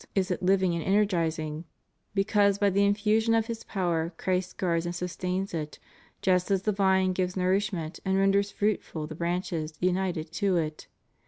353 0.15 0.19
is 0.19 0.31
it 0.35 0.43
living 0.43 0.73
and 0.73 0.83
energizing, 0.83 1.63
because 2.15 2.57
by 2.57 2.71
the 2.71 2.83
infusion 2.83 3.35
of 3.35 3.45
His 3.45 3.63
power 3.65 4.11
Christ 4.17 4.57
guards 4.57 4.87
and 4.87 4.95
sustains 4.95 5.53
it, 5.53 5.77
just 6.23 6.49
as 6.49 6.63
the 6.63 6.71
vine 6.71 7.13
gives 7.13 7.37
nourishment 7.37 7.99
and 8.03 8.17
renders 8.17 8.49
fruitful 8.49 9.05
the 9.05 9.13
branches 9.13 9.75
united 9.79 10.31
to 10.31 10.57
it. 10.57 10.87